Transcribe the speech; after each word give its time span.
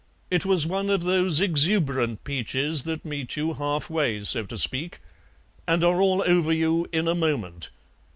It 0.31 0.47
was 0.47 0.65
one 0.65 0.89
of 0.89 1.03
those 1.03 1.39
exuberant 1.39 2.23
peaches 2.23 2.85
that 2.85 3.05
meet 3.05 3.37
you 3.37 3.53
halfway, 3.53 4.23
so 4.23 4.47
to 4.47 4.57
speak, 4.57 4.99
and 5.67 5.83
are 5.83 6.01
all 6.01 6.23
over 6.25 6.51
you 6.51 6.87
in 6.91 7.07
a 7.07 7.13
moment. 7.13 7.69